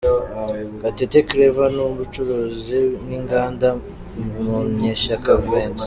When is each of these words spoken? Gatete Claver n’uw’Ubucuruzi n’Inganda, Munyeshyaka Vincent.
Gatete 0.81 1.19
Claver 1.27 1.69
n’uw’Ubucuruzi 1.75 2.79
n’Inganda, 3.07 3.69
Munyeshyaka 4.43 5.31
Vincent. 5.47 5.79